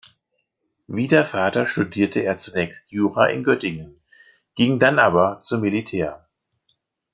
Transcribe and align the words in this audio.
Wie 0.87 1.07
der 1.07 1.25
Vater 1.25 1.67
studierte 1.67 2.21
er 2.21 2.35
zunächst 2.39 2.89
Jura 2.91 3.27
in 3.27 3.43
Göttingen, 3.43 4.01
ging 4.55 4.79
dann 4.79 4.97
aber 4.97 5.39
zum 5.41 5.61
Militär. 5.61 6.27